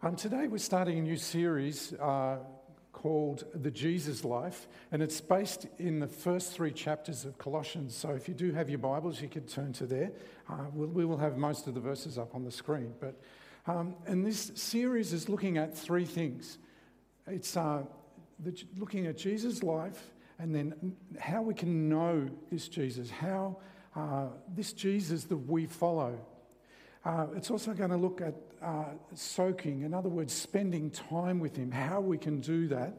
[0.00, 2.36] Um, today we're starting a new series uh,
[2.92, 7.96] called The Jesus Life, and it's based in the first three chapters of Colossians.
[7.96, 10.12] So if you do have your Bibles, you could turn to there.
[10.48, 12.94] Uh, we'll, we will have most of the verses up on the screen.
[13.00, 13.20] But
[13.66, 16.58] um, and this series is looking at three things.
[17.26, 17.82] It's uh,
[18.38, 23.56] the, looking at Jesus' life, and then how we can know this Jesus, how
[23.96, 26.20] uh, this Jesus that we follow.
[27.04, 28.84] Uh, it's also going to look at uh,
[29.14, 32.98] soaking, in other words, spending time with Him, how we can do that,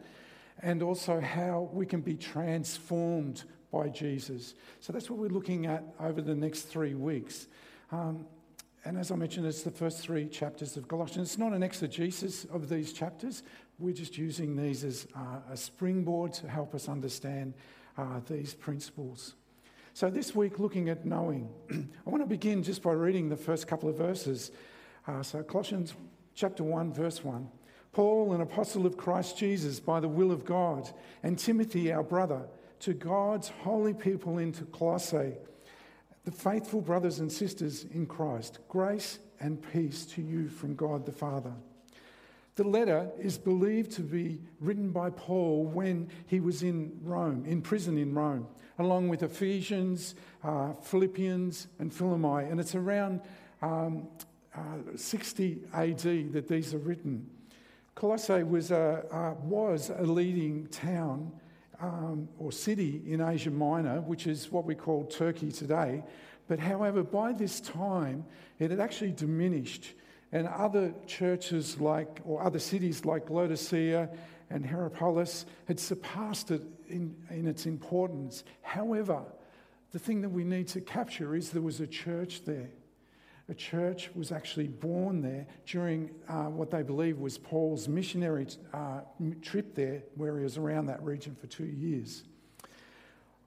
[0.61, 4.55] and also how we can be transformed by Jesus.
[4.79, 7.47] So that's what we're looking at over the next three weeks.
[7.91, 8.25] Um,
[8.85, 11.29] and as I mentioned, it's the first three chapters of Colossians.
[11.29, 13.43] It's not an exegesis of these chapters.
[13.77, 17.53] We're just using these as uh, a springboard to help us understand
[17.97, 19.35] uh, these principles.
[19.99, 23.67] So, this week, looking at knowing, I want to begin just by reading the first
[23.67, 24.49] couple of verses.
[25.05, 25.93] Uh, so, Colossians
[26.33, 27.49] chapter 1, verse 1.
[27.91, 30.89] Paul, an apostle of Christ Jesus by the will of God,
[31.21, 32.43] and Timothy, our brother,
[32.79, 35.33] to God's holy people in Colossae,
[36.23, 41.11] the faithful brothers and sisters in Christ, grace and peace to you from God the
[41.11, 41.51] Father.
[42.59, 47.61] The letter is believed to be written by Paul when he was in Rome, in
[47.61, 48.47] prison in Rome
[48.79, 52.51] along with Ephesians, uh, Philippians, and Philemon.
[52.51, 53.21] And it's around
[53.61, 54.09] um,
[54.53, 54.59] uh,
[54.93, 57.29] 60 AD that these are written.
[57.95, 61.31] Colossae was a, uh, was a leading town
[61.79, 66.03] um, or city in Asia Minor, which is what we call Turkey today.
[66.49, 68.25] But however, by this time,
[68.59, 69.93] it had actually diminished.
[70.31, 74.09] And other churches like, or other cities like Laodicea
[74.49, 78.43] and Hierapolis had surpassed it in, in its importance.
[78.61, 79.23] However,
[79.91, 82.69] the thing that we need to capture is there was a church there.
[83.49, 89.01] A church was actually born there during uh, what they believe was Paul's missionary uh,
[89.41, 92.23] trip there, where he was around that region for two years.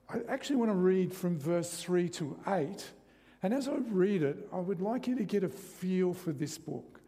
[0.09, 2.85] I actually want to read from verse 3 to 8.
[3.43, 6.59] And as I read it, I would like you to get a feel for this
[6.59, 7.01] book.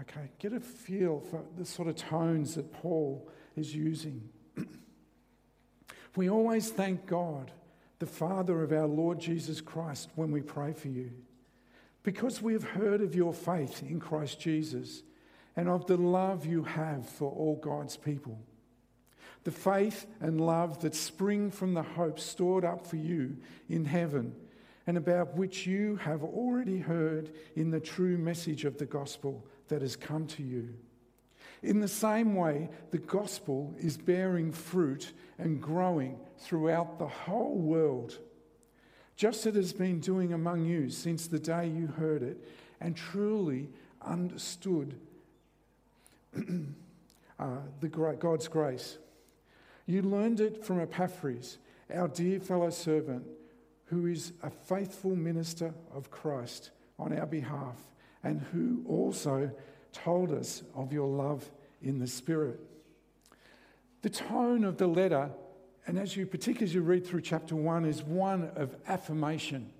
[0.00, 4.28] Okay, get a feel for the sort of tones that Paul is using.
[6.16, 7.50] we always thank God,
[7.98, 11.10] the Father of our Lord Jesus Christ, when we pray for you,
[12.02, 15.02] because we have heard of your faith in Christ Jesus
[15.56, 18.38] and of the love you have for all God's people.
[19.44, 23.36] The faith and love that spring from the hope stored up for you
[23.68, 24.34] in heaven
[24.86, 29.82] and about which you have already heard in the true message of the gospel that
[29.82, 30.68] has come to you.
[31.62, 38.18] In the same way, the gospel is bearing fruit and growing throughout the whole world,
[39.16, 42.36] just as it has been doing among you since the day you heard it
[42.80, 43.70] and truly
[44.02, 44.94] understood
[47.38, 47.46] uh,
[47.80, 48.98] the God's grace.
[49.86, 51.58] You learned it from Epaphras,
[51.92, 53.24] our dear fellow servant,
[53.86, 57.76] who is a faithful minister of Christ on our behalf
[58.22, 59.50] and who also
[59.92, 61.48] told us of your love
[61.82, 62.60] in the Spirit.
[64.02, 65.30] The tone of the letter,
[65.86, 69.70] and as you, particularly as you read through chapter one, is one of affirmation.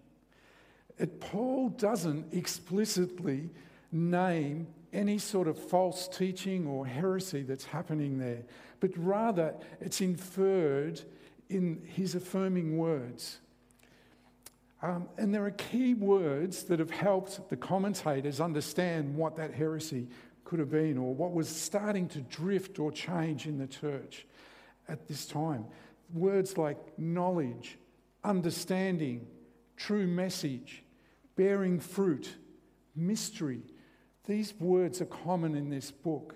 [0.98, 3.50] It, Paul doesn't explicitly
[3.90, 8.44] name any sort of false teaching or heresy that's happening there,
[8.80, 11.00] but rather it's inferred
[11.48, 13.38] in his affirming words.
[14.84, 20.08] Um, and there are key words that have helped the commentators understand what that heresy
[20.44, 24.26] could have been or what was starting to drift or change in the church
[24.86, 25.64] at this time.
[26.12, 27.78] Words like knowledge,
[28.24, 29.26] understanding,
[29.78, 30.82] true message,
[31.34, 32.36] bearing fruit,
[32.94, 33.62] mystery.
[34.26, 36.34] These words are common in this book.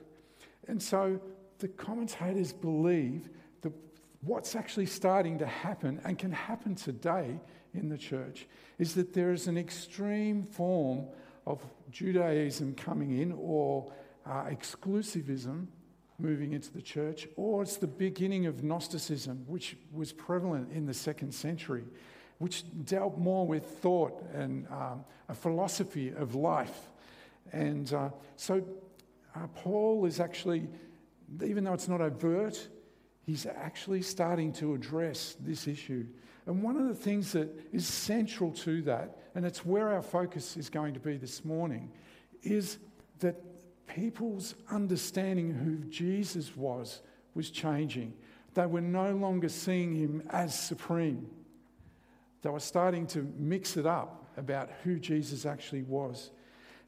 [0.66, 1.20] And so
[1.58, 3.28] the commentators believe
[3.60, 3.74] that
[4.22, 7.38] what's actually starting to happen and can happen today
[7.74, 8.46] in the church
[8.78, 11.06] is that there is an extreme form
[11.46, 13.92] of Judaism coming in or
[14.26, 15.66] uh, exclusivism
[16.18, 20.94] moving into the church, or it's the beginning of Gnosticism, which was prevalent in the
[20.94, 21.84] second century,
[22.38, 26.88] which dealt more with thought and um, a philosophy of life.
[27.52, 28.62] And uh, so
[29.34, 30.68] uh, Paul is actually,
[31.42, 32.68] even though it's not overt,
[33.28, 36.06] he's actually starting to address this issue.
[36.46, 40.56] And one of the things that is central to that, and it's where our focus
[40.56, 41.90] is going to be this morning,
[42.42, 42.78] is
[43.18, 43.36] that
[43.86, 47.02] people's understanding of who Jesus was
[47.34, 48.14] was changing.
[48.54, 51.28] They were no longer seeing him as supreme.
[52.40, 56.30] They were starting to mix it up about who Jesus actually was.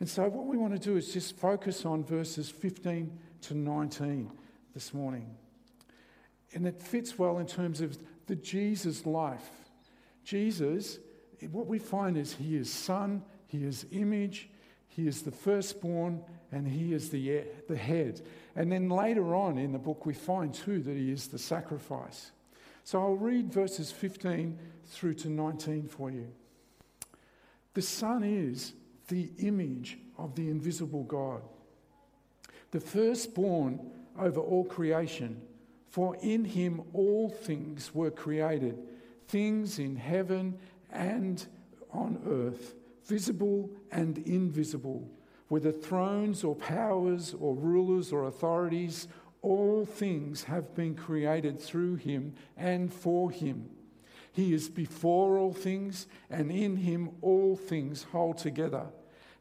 [0.00, 4.32] And so, what we want to do is just focus on verses 15 to 19
[4.72, 5.36] this morning.
[6.54, 9.48] And it fits well in terms of the Jesus life.
[10.24, 10.98] Jesus,
[11.50, 14.48] what we find is he is Son, he is image,
[14.88, 18.20] he is the firstborn, and he is the, eh, the head.
[18.56, 22.32] And then later on in the book, we find too that he is the sacrifice.
[22.84, 26.26] So I'll read verses 15 through to 19 for you.
[27.74, 28.72] The Son is
[29.08, 31.42] the image of the invisible God,
[32.72, 33.80] the firstborn
[34.18, 35.40] over all creation.
[35.90, 38.78] For in him all things were created,
[39.26, 40.58] things in heaven
[40.90, 41.44] and
[41.92, 45.10] on earth, visible and invisible,
[45.48, 49.08] whether thrones or powers or rulers or authorities,
[49.42, 53.68] all things have been created through him and for him.
[54.32, 58.86] He is before all things, and in him all things hold together.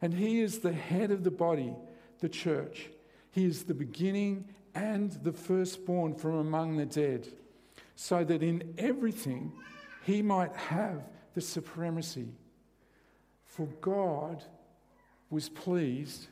[0.02, 1.76] And he is the head of the body,
[2.18, 2.88] the church.
[3.30, 7.28] He is the beginning and the firstborn from among the dead,
[7.96, 9.52] so that in everything
[10.04, 11.02] he might have
[11.34, 12.28] the supremacy.
[13.44, 14.42] For God
[15.28, 16.28] was pleased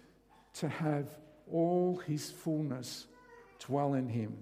[0.55, 1.09] to have
[1.51, 3.07] all his fullness
[3.59, 4.37] dwell in him.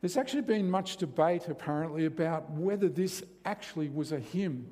[0.00, 4.66] There's actually been much debate, apparently, about whether this actually was a hymn.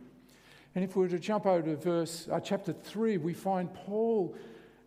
[0.75, 4.35] And if we were to jump over to verse uh, chapter 3, we find Paul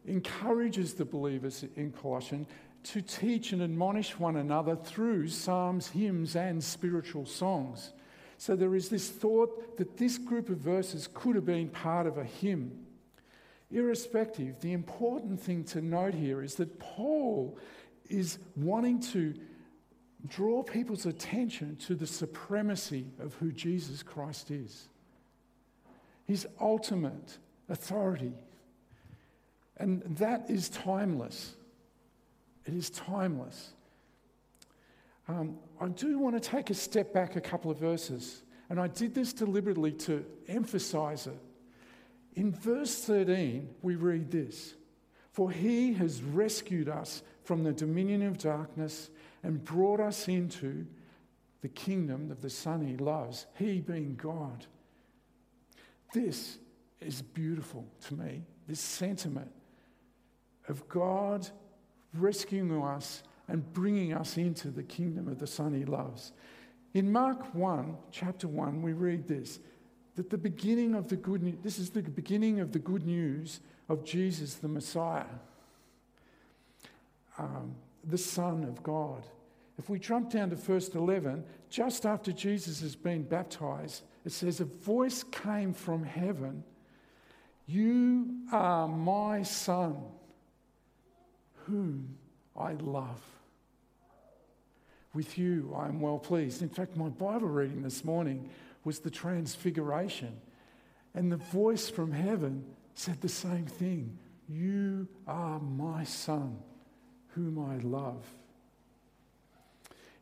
[0.06, 2.48] encourages the believers in Colossians
[2.84, 7.94] to teach and admonish one another through psalms, hymns, and spiritual songs.
[8.38, 12.18] So there is this thought that this group of verses could have been part of
[12.18, 12.86] a hymn.
[13.72, 17.58] Irrespective, the important thing to note here is that Paul
[18.10, 19.34] is wanting to
[20.28, 24.88] draw people's attention to the supremacy of who Jesus Christ is,
[26.26, 27.38] his ultimate
[27.70, 28.34] authority.
[29.78, 31.56] And that is timeless.
[32.66, 33.74] It is timeless.
[35.28, 38.88] Um, I do want to take a step back a couple of verses, and I
[38.88, 41.40] did this deliberately to emphasize it.
[42.36, 44.76] In verse 13, we read this
[45.32, 49.10] For he has rescued us from the dominion of darkness
[49.44, 50.86] and brought us into
[51.62, 54.66] the kingdom of the Son he loves, he being God.
[56.14, 56.58] This
[57.00, 59.52] is beautiful to me, this sentiment
[60.68, 61.48] of God
[62.14, 66.32] rescuing us and bringing us into the kingdom of the Son he loves.
[66.94, 69.60] In Mark 1, chapter 1, we read this
[70.16, 73.62] that the beginning of the good news, this is the beginning of the good news
[73.90, 75.26] of Jesus the Messiah,
[77.40, 79.26] um, the Son of God.
[79.80, 84.60] If we jump down to verse 11, just after Jesus has been baptized, it says,
[84.60, 86.64] A voice came from heaven
[87.66, 89.98] You are my Son,
[91.68, 92.18] whom
[92.58, 93.22] I love.
[95.14, 96.62] With you I am well pleased.
[96.62, 98.50] In fact, my Bible reading this morning
[98.84, 100.40] was the Transfiguration.
[101.14, 102.66] And the voice from heaven
[102.96, 104.18] said the same thing
[104.50, 106.58] You are my Son,
[107.30, 108.26] whom I love.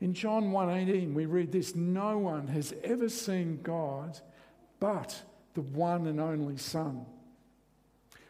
[0.01, 4.19] In John 1:18 we read this no one has ever seen God
[4.79, 5.21] but
[5.53, 7.05] the one and only Son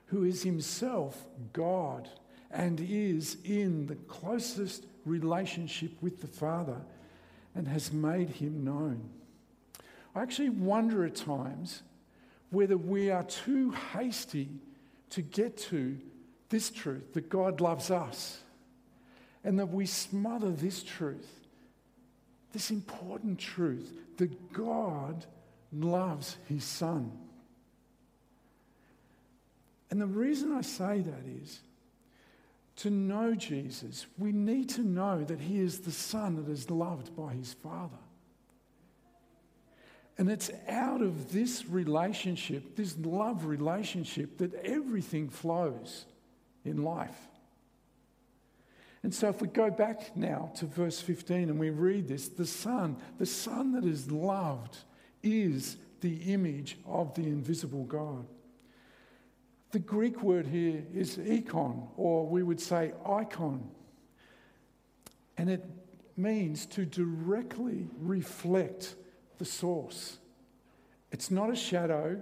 [0.08, 2.10] who is himself God
[2.52, 6.78] and is in the closest relationship with the Father
[7.56, 9.10] and has made him known.
[10.16, 11.82] I actually wonder at times
[12.50, 14.50] whether we are too hasty
[15.12, 15.98] to get to
[16.50, 18.40] this truth that God loves us
[19.44, 21.42] and that we smother this truth
[22.54, 25.26] this important truth that God
[25.72, 27.12] loves his son.
[29.90, 31.60] And the reason I say that is
[32.78, 37.16] to know Jesus, we need to know that he is the son that is loved
[37.16, 37.98] by his father.
[40.18, 46.06] And it's out of this relationship, this love relationship, that everything flows
[46.64, 47.28] in life.
[49.04, 52.46] And so, if we go back now to verse 15 and we read this, the
[52.46, 54.78] Son, the Son that is loved,
[55.24, 58.28] is the image of the invisible God.
[59.72, 63.70] The Greek word here is ikon, or we would say icon.
[65.38, 65.64] And it
[66.18, 68.96] means to directly reflect
[69.38, 70.18] the source.
[71.12, 72.22] It's not a shadow,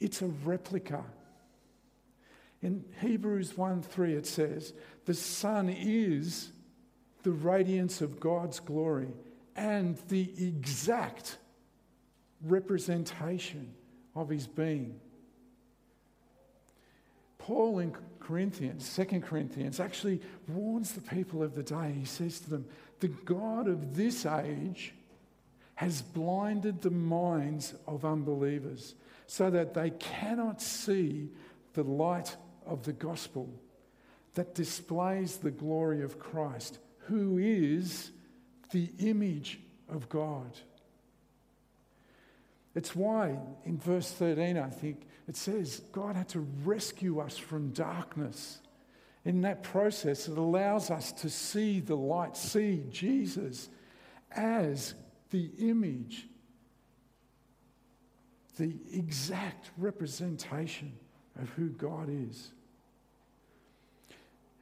[0.00, 1.04] it's a replica.
[2.60, 4.72] In Hebrews 1 3, it says,
[5.04, 6.50] The Son is
[7.22, 9.08] the radiance of God's glory
[9.54, 11.38] and the exact
[12.42, 13.72] representation
[14.14, 15.00] of his being.
[17.46, 21.94] Paul in Corinthians, 2 Corinthians, actually warns the people of the day.
[21.96, 22.66] He says to them,
[22.98, 24.92] The God of this age
[25.76, 28.96] has blinded the minds of unbelievers
[29.28, 31.28] so that they cannot see
[31.74, 32.36] the light
[32.66, 33.48] of the gospel
[34.34, 38.10] that displays the glory of Christ, who is
[38.72, 40.50] the image of God.
[42.76, 47.70] It's why in verse 13, I think, it says God had to rescue us from
[47.70, 48.60] darkness.
[49.24, 53.70] In that process, it allows us to see the light, see Jesus
[54.30, 54.94] as
[55.30, 56.28] the image,
[58.58, 60.92] the exact representation
[61.40, 62.52] of who God is.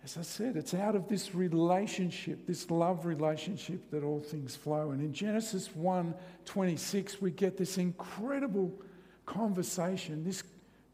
[0.04, 4.90] As I said, it's out of this relationship, this love relationship, that all things flow.
[4.90, 8.70] And in Genesis 1 26, we get this incredible
[9.25, 10.42] conversation this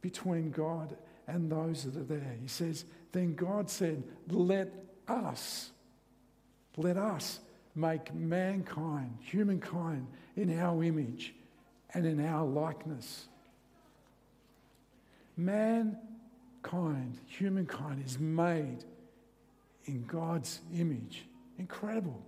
[0.01, 2.37] between God and those that are there.
[2.41, 4.73] He says, Then God said, Let
[5.09, 5.73] us,
[6.77, 7.41] let us
[7.75, 11.35] make mankind, humankind, in our image
[11.95, 13.27] and in our likeness.
[15.37, 18.85] Mankind, humankind, is made
[19.85, 21.25] in God's image.
[21.59, 22.23] Incredible.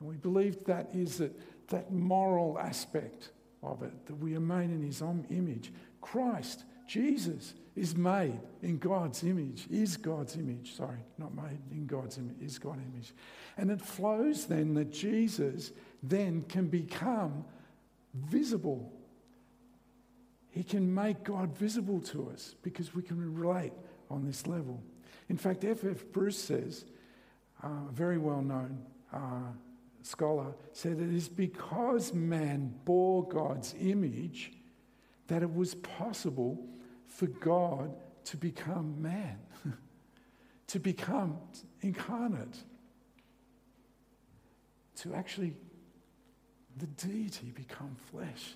[0.00, 1.32] And we believe that is that,
[1.68, 3.30] that moral aspect
[3.62, 5.72] of it, that we are made in his own image.
[6.00, 12.18] Christ, Jesus, is made in God's image, is God's image, sorry, not made in God's
[12.18, 13.14] image, is God's image.
[13.56, 15.72] And it flows then that Jesus
[16.02, 17.44] then can become
[18.14, 18.92] visible.
[20.50, 23.72] He can make God visible to us because we can relate
[24.10, 24.82] on this level.
[25.32, 26.04] In fact, F.F.
[26.12, 26.84] Bruce says,
[27.64, 28.84] uh, a very well known
[29.14, 29.50] uh,
[30.02, 34.52] scholar, said it is because man bore God's image
[35.28, 36.62] that it was possible
[37.06, 39.38] for God to become man,
[40.66, 41.38] to become
[41.80, 42.58] incarnate,
[44.96, 45.54] to actually
[46.76, 48.52] the deity become flesh.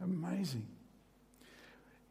[0.00, 0.68] Amazing.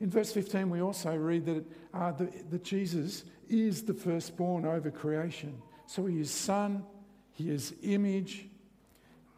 [0.03, 4.91] In verse 15, we also read that, uh, that, that Jesus is the firstborn over
[4.91, 5.61] creation.
[5.85, 6.83] So he is son,
[7.31, 8.49] he is image,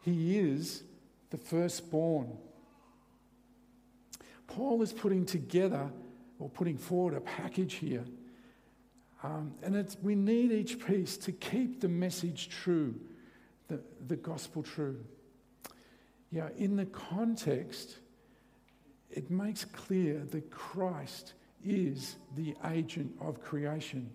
[0.02, 0.82] he is
[1.30, 2.36] the firstborn.
[4.48, 5.88] Paul is putting together
[6.40, 8.04] or putting forward a package here.
[9.22, 12.96] Um, and we need each piece to keep the message true,
[13.68, 14.98] the, the gospel true.
[16.32, 17.98] Yeah, in the context,
[19.16, 21.32] it makes clear that Christ
[21.64, 24.10] is the agent of creation.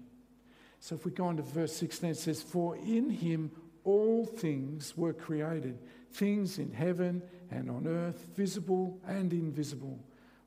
[0.79, 3.51] So if we go on to verse 16, it says, For in him
[3.83, 5.79] all things were created,
[6.13, 9.99] things in heaven and on earth, visible and invisible,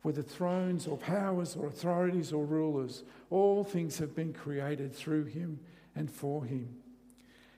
[0.02, 3.02] whether thrones or powers or authorities or rulers.
[3.30, 5.58] All things have been created through him
[5.96, 6.76] and for him.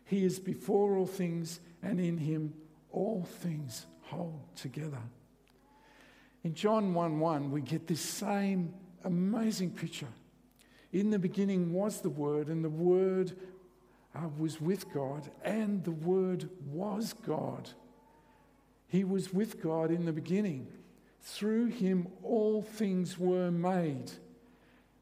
[0.07, 2.55] He is before all things, and in him
[2.91, 5.03] all things hold together.
[6.47, 8.73] In John 1 1, we get this same
[9.03, 10.07] amazing picture.
[10.93, 13.33] In the beginning was the Word, and the Word
[14.15, 17.71] uh, was with God, and the Word was God.
[18.87, 20.69] He was with God in the beginning.
[21.21, 24.13] Through him, all things were made.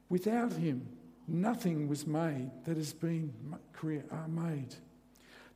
[0.09, 0.89] Without him,
[1.29, 3.35] nothing was made that has been
[3.83, 4.77] uh, made.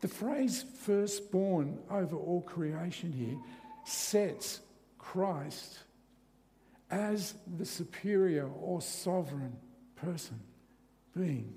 [0.03, 3.39] The phrase firstborn over all creation here
[3.87, 4.61] sets
[5.13, 5.79] Christ
[6.91, 9.57] as the superior or sovereign
[9.97, 10.39] person,
[11.17, 11.55] being.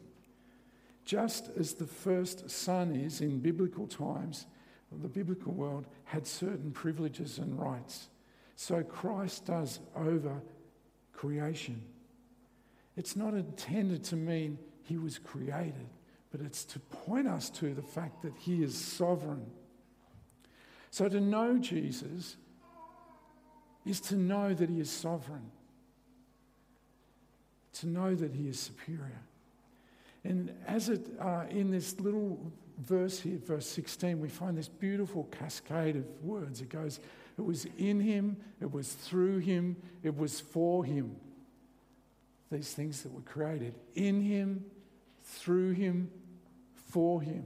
[1.04, 4.46] Just as the first son is in biblical times,
[4.90, 8.08] the biblical world had certain privileges and rights.
[8.56, 10.42] So Christ does over
[11.12, 11.82] creation.
[12.96, 15.90] It's not intended to mean he was created,
[16.32, 19.46] but it's to point us to the fact that he is sovereign.
[20.90, 22.38] So to know Jesus
[23.86, 25.52] is to know that he is sovereign
[27.74, 29.22] to know that he is superior.
[30.24, 32.40] And as it, uh, in this little
[32.78, 36.62] verse here, verse 16, we find this beautiful cascade of words.
[36.62, 37.00] It goes,
[37.38, 41.16] it was in him, it was through him, it was for him.
[42.52, 44.66] These things that were created in him,
[45.24, 46.12] through him,
[46.90, 47.46] for him.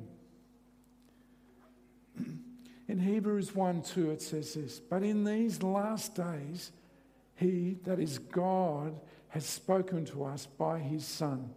[2.87, 6.71] In Hebrews 1 2, it says this But in these last days,
[7.35, 8.99] he, that is God,
[9.29, 11.49] has spoken to us by his Son,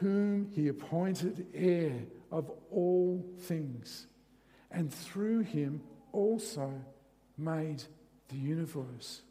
[0.00, 4.06] whom he appointed heir of all things,
[4.70, 5.80] and through him
[6.12, 6.72] also
[7.36, 7.82] made
[8.28, 9.22] the universe.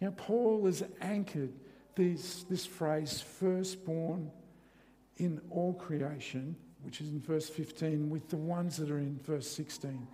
[0.00, 1.52] Now, Paul has anchored
[1.94, 4.30] this, this phrase, firstborn
[5.18, 9.48] in all creation, which is in verse 15, with the ones that are in verse
[9.48, 10.06] 16,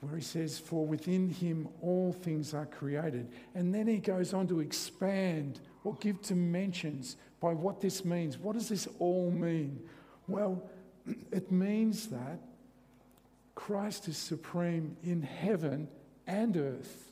[0.00, 3.30] where he says, For within him all things are created.
[3.54, 8.38] And then he goes on to expand or give dimensions by what this means.
[8.38, 9.80] What does this all mean?
[10.26, 10.62] Well,
[11.32, 12.40] it means that
[13.54, 15.88] Christ is supreme in heaven
[16.26, 17.10] and earth.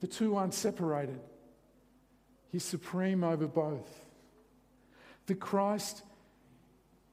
[0.00, 1.20] The two aren't separated.
[2.50, 4.06] He's supreme over both.
[5.26, 6.02] The Christ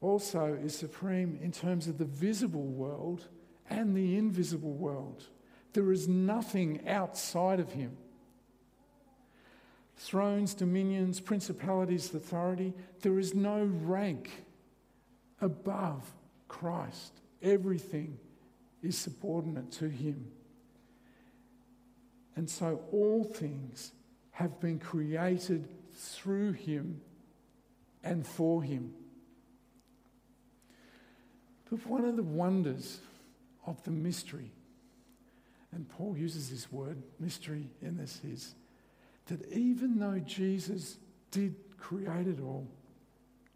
[0.01, 3.27] also is supreme in terms of the visible world
[3.69, 5.23] and the invisible world.
[5.73, 7.95] There is nothing outside of him.
[9.95, 14.31] Thrones, dominions, principalities, authority, there is no rank
[15.39, 16.11] above
[16.47, 17.13] Christ.
[17.41, 18.17] Everything
[18.81, 20.31] is subordinate to him.
[22.35, 23.91] And so all things
[24.31, 27.01] have been created through him
[28.03, 28.93] and for him.
[31.71, 32.99] But one of the wonders
[33.65, 34.51] of the mystery,
[35.71, 38.55] and Paul uses this word, mystery, in this, is
[39.27, 40.97] that even though Jesus
[41.31, 42.67] did create it all,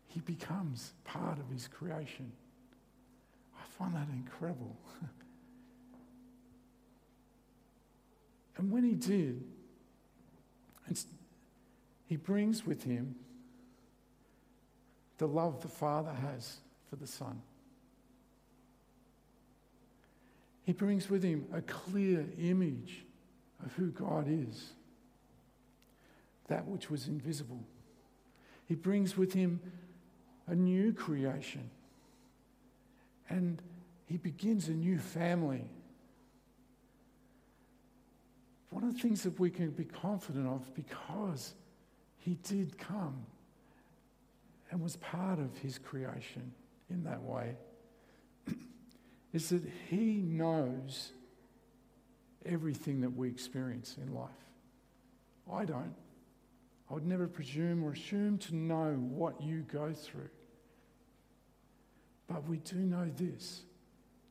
[0.08, 2.32] he becomes part of his creation.
[3.60, 4.78] I find that incredible.
[8.58, 9.44] and when he did,
[12.06, 13.16] he brings with him
[15.18, 17.42] the love the Father has for the Son.
[20.66, 23.06] He brings with him a clear image
[23.64, 24.74] of who God is,
[26.48, 27.64] that which was invisible.
[28.66, 29.60] He brings with him
[30.48, 31.70] a new creation,
[33.30, 33.62] and
[34.08, 35.70] he begins a new family.
[38.72, 41.54] One of the things that we can be confident of because
[42.18, 43.24] he did come
[44.72, 46.52] and was part of his creation
[46.90, 47.56] in that way
[49.36, 51.12] is that He knows
[52.46, 54.30] everything that we experience in life.
[55.52, 55.94] I don't.
[56.90, 60.30] I would never presume or assume to know what you go through.
[62.28, 63.64] But we do know this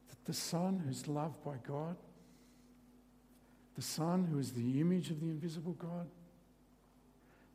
[0.09, 1.97] that the Son who's loved by God,
[3.77, 6.07] the Son who is the image of the invisible God,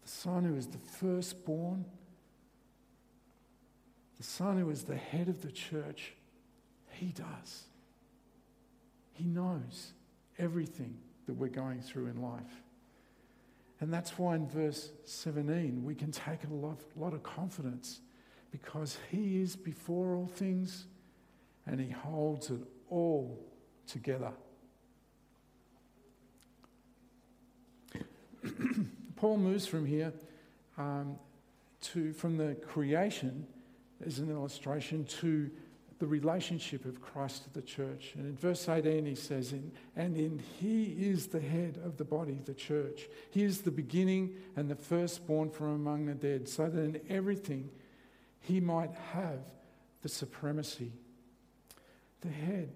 [0.04, 1.86] the Son who is the firstborn,
[4.18, 6.14] the Son who is the head of the church,
[7.00, 7.64] he does.
[9.14, 9.94] He knows
[10.38, 12.62] everything that we're going through in life.
[13.80, 18.02] And that's why in verse 17 we can take a lot, lot of confidence
[18.52, 20.88] because He is before all things
[21.66, 22.60] and He holds it
[22.90, 23.40] all
[23.88, 24.34] together.
[29.16, 30.12] Paul moves from here
[30.78, 31.18] um,
[31.82, 33.48] to from the creation
[34.06, 35.50] as an illustration to
[36.00, 38.14] the relationship of Christ to the church.
[38.16, 42.40] And in verse 18, he says, And in he is the head of the body,
[42.46, 43.08] the church.
[43.32, 47.70] He is the beginning and the firstborn from among the dead, so that in everything
[48.40, 49.40] he might have
[50.02, 50.94] the supremacy.
[52.22, 52.72] The head.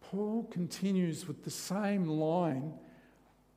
[0.00, 2.74] Paul continues with the same line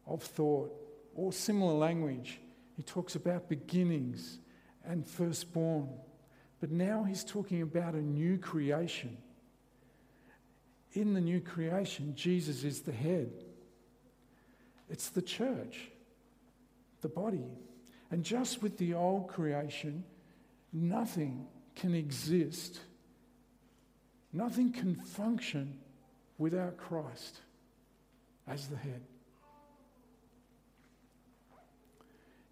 [0.05, 0.71] of thought
[1.15, 2.39] or similar language.
[2.75, 4.37] He talks about beginnings
[4.85, 5.89] and firstborn.
[6.63, 9.17] But now he's talking about a new creation.
[10.93, 13.33] In the new creation, Jesus is the head.
[14.89, 15.91] It's the church,
[17.01, 17.51] the body.
[18.11, 20.05] And just with the old creation,
[20.71, 22.79] nothing can exist,
[24.31, 25.79] nothing can function
[26.37, 27.41] without Christ
[28.47, 29.01] as the head.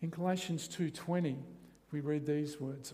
[0.02, 1.38] In Galatians 2:20,
[1.93, 2.93] we read these words,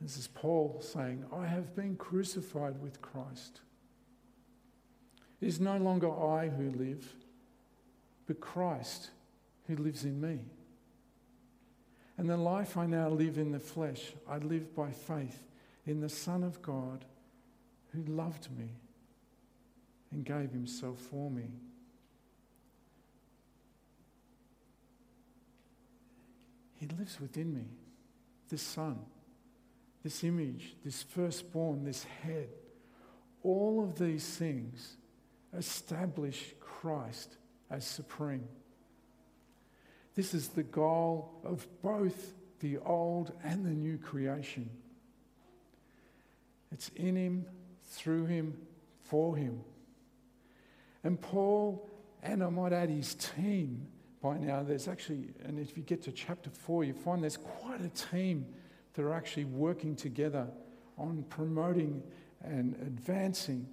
[0.00, 3.60] this is Paul saying, I have been crucified with Christ.
[5.40, 7.14] It is no longer I who live,
[8.26, 9.10] but Christ
[9.66, 10.40] who lives in me.
[12.18, 15.46] And the life I now live in the flesh, I live by faith
[15.86, 17.04] in the Son of God
[17.92, 18.70] who loved me
[20.10, 21.50] and gave himself for me.
[26.78, 27.64] He lives within me,
[28.50, 28.98] this Son
[30.06, 32.46] this image, this firstborn, this head,
[33.42, 34.98] all of these things
[35.52, 37.38] establish Christ
[37.70, 38.46] as supreme.
[40.14, 44.70] This is the goal of both the old and the new creation.
[46.70, 47.44] It's in Him,
[47.82, 48.56] through Him,
[49.02, 49.62] for Him.
[51.02, 51.90] And Paul,
[52.22, 53.88] and I might add his team,
[54.22, 57.80] by now, there's actually, and if you get to chapter four, you find there's quite
[57.80, 58.46] a team
[58.96, 60.48] that are actually working together
[60.98, 62.02] on promoting
[62.42, 63.66] and advancing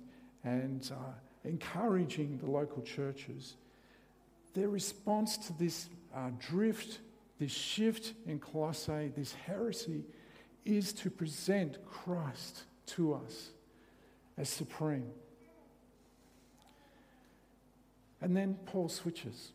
[0.44, 1.14] and uh,
[1.46, 3.56] encouraging the local churches.
[4.54, 7.00] Their response to this uh, drift,
[7.40, 10.04] this shift in Colossae, this heresy,
[10.66, 13.50] is to present Christ to us
[14.38, 15.10] as supreme.
[18.22, 19.52] And then Paul switches.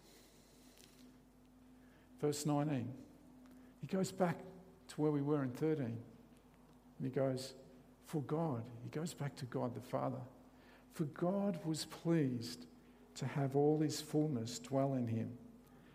[2.20, 2.88] Verse 19.
[3.80, 4.36] He goes back
[4.98, 5.84] where we were in 13.
[5.84, 5.96] And
[7.00, 7.54] he goes,
[8.06, 10.20] For God, he goes back to God the Father.
[10.92, 12.66] For God was pleased
[13.14, 15.30] to have all his fullness dwell in him,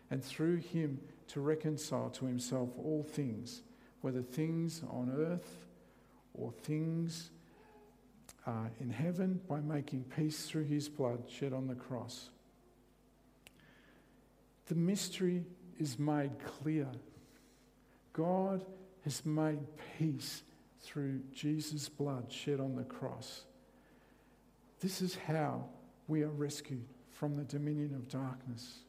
[0.09, 3.61] and through him to reconcile to himself all things,
[4.01, 5.65] whether things on earth
[6.33, 7.29] or things
[8.47, 12.29] uh, in heaven, by making peace through his blood shed on the cross.
[14.67, 15.43] The mystery
[15.79, 16.87] is made clear.
[18.13, 18.65] God
[19.03, 19.59] has made
[19.97, 20.43] peace
[20.81, 23.45] through Jesus' blood shed on the cross.
[24.79, 25.65] This is how
[26.07, 28.79] we are rescued from the dominion of darkness.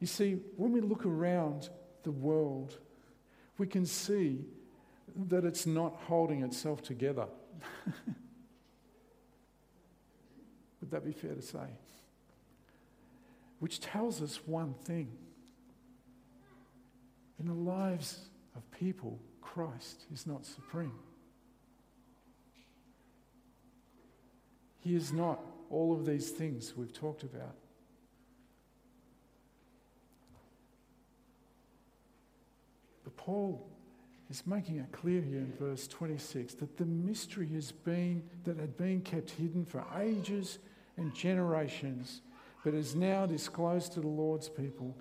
[0.00, 1.68] You see, when we look around
[2.02, 2.78] the world,
[3.58, 4.44] we can see
[5.28, 7.26] that it's not holding itself together.
[10.80, 11.66] Would that be fair to say?
[13.60, 15.12] Which tells us one thing.
[17.38, 20.98] In the lives of people, Christ is not supreme.
[24.80, 27.54] He is not all of these things we've talked about.
[33.04, 33.66] But Paul
[34.28, 38.76] is making it clear here in verse 26 that the mystery has been that had
[38.76, 40.58] been kept hidden for ages
[40.96, 42.22] and generations,
[42.64, 44.96] but is now disclosed to the Lord's people.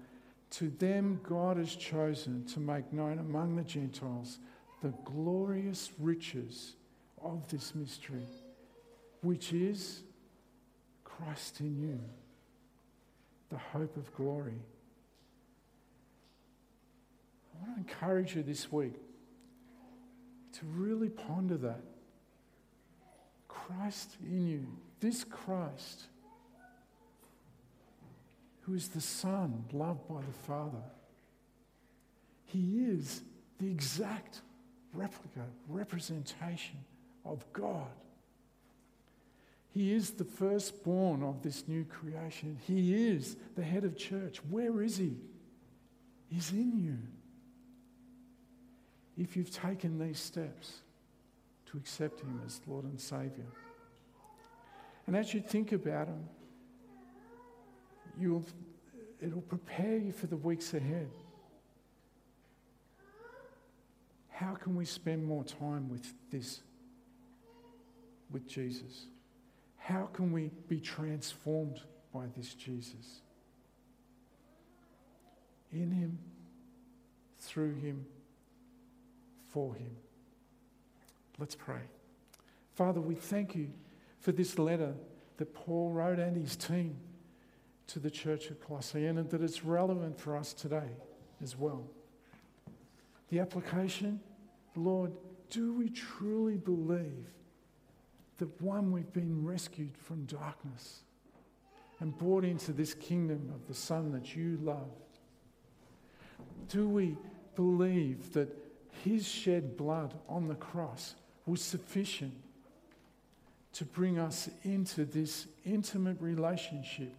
[0.52, 4.40] To them, God has chosen to make known among the Gentiles
[4.82, 6.76] the glorious riches
[7.24, 8.26] of this mystery,
[9.22, 10.02] which is
[11.04, 12.00] Christ in you,
[13.50, 14.60] the hope of glory.
[17.54, 18.96] I want to encourage you this week
[20.54, 21.82] to really ponder that.
[23.48, 24.68] Christ in you,
[25.00, 26.08] this Christ,
[28.72, 30.84] who is the Son loved by the Father,
[32.46, 33.22] he is
[33.60, 34.40] the exact
[34.94, 36.78] replica, representation
[37.26, 37.92] of God.
[39.74, 42.58] He is the firstborn of this new creation.
[42.66, 44.38] He is the head of church.
[44.50, 45.18] Where is he?
[46.30, 46.98] He's in you
[49.18, 50.80] if you've taken these steps
[51.66, 53.48] to accept Him as Lord and Saviour.
[55.08, 56.24] And as you think about Him,
[58.20, 58.46] you'll,
[59.22, 61.10] it'll prepare you for the weeks ahead.
[64.30, 66.62] How can we spend more time with this,
[68.32, 69.06] with Jesus?
[69.78, 71.82] How can we be transformed
[72.14, 73.22] by this Jesus?
[75.72, 76.18] In Him,
[77.40, 78.06] through Him,
[79.52, 79.92] for him.
[81.38, 81.82] Let's pray.
[82.74, 83.70] Father, we thank you
[84.20, 84.94] for this letter
[85.38, 86.98] that Paul wrote and his team
[87.92, 90.90] to the church of Colossae and that it's relevant for us today
[91.44, 91.84] as well.
[93.30, 94.22] The application,
[94.76, 95.12] Lord,
[95.50, 97.28] do we truly believe
[98.38, 101.02] that one, we've been rescued from darkness
[102.00, 104.90] and brought into this kingdom of the Son that you love?
[106.70, 107.18] Do we
[107.56, 108.50] believe that
[109.04, 112.34] his shed blood on the cross was sufficient
[113.74, 117.14] to bring us into this intimate relationship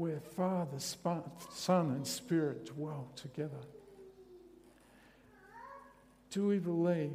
[0.00, 3.60] where Father, Son, and Spirit dwell together.
[6.30, 7.12] Do we believe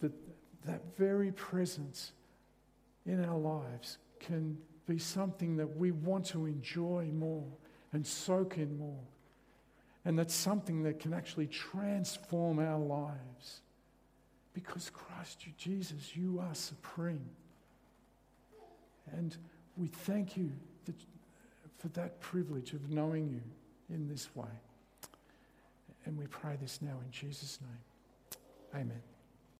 [0.00, 0.12] that
[0.64, 2.12] that very presence
[3.04, 7.44] in our lives can be something that we want to enjoy more
[7.92, 9.04] and soak in more?
[10.06, 13.60] And that's something that can actually transform our lives.
[14.54, 17.28] Because Christ, you, Jesus, you are supreme.
[19.12, 19.36] And
[19.76, 20.50] we thank you
[20.86, 20.94] that,
[21.82, 23.42] for that privilege of knowing you
[23.92, 24.46] in this way.
[26.04, 28.80] And we pray this now in Jesus' name.
[28.82, 29.11] Amen.